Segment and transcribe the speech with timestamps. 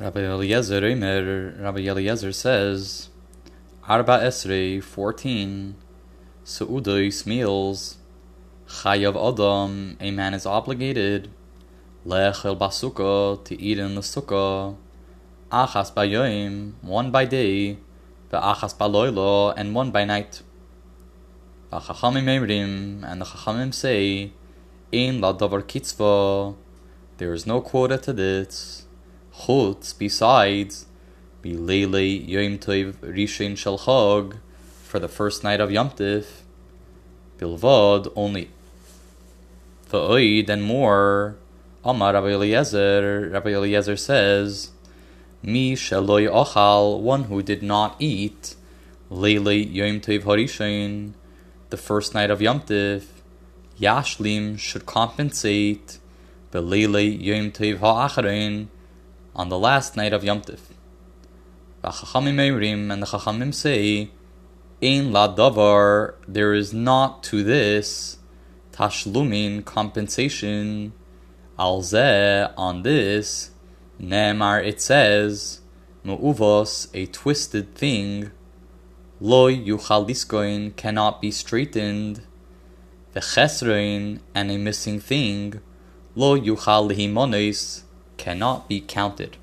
[0.00, 3.08] Rabbi Eliezer Omer, Rabbi Eliezer says,
[3.88, 5.74] Arba Esrei, 14,
[6.44, 7.96] Su'udois meals,
[8.68, 11.28] Chayav Adam, a man is obligated,
[12.06, 14.76] Lechel Basuka, to eat in the sukkah,
[15.50, 17.78] Achas Bayoim, one by day,
[18.30, 20.42] Ve'achas Baloilo, and one by night.
[21.72, 24.30] V'chachamim and the Chachamim say,
[24.94, 26.54] Ein la davar kitzvah,
[27.16, 28.84] there is no quota to this.
[29.38, 30.86] Chutz, besides,
[31.42, 34.38] be Leile Yom Tov Rishon Shel Chag,
[34.82, 36.42] for the first night of Yom Tif,
[37.38, 38.50] Bilvad, only.
[39.90, 41.36] V'oid, and more,
[41.84, 44.72] Amar Rabbi Eliezer, Rabbi Eliezer says,
[45.42, 48.56] Mi sheloi ochal, one who did not eat,
[49.08, 51.12] Leile Yom Tov Harishon,
[51.70, 53.04] the first night of Yom Tif,
[53.80, 55.98] Yashlim should compensate,
[56.50, 58.66] Belele Yom Tov Ha'acharein,
[59.38, 60.58] on the last night of Yom Tif.
[61.84, 61.92] And
[63.02, 64.10] the Chachamim say,
[64.82, 68.18] Ein la davar, there is not to this,
[68.72, 70.92] tashlumin, compensation,
[71.56, 73.52] al zeh, on this,
[74.00, 75.60] Ne'emar, it says,
[76.04, 78.32] Mu'uvos, a twisted thing,
[79.20, 82.22] Lo yuchal cannot be straightened,
[83.14, 85.60] V'chesrein, and a missing thing,
[86.16, 87.82] Lo yuchal lihimones,
[88.18, 89.38] cannot be counted.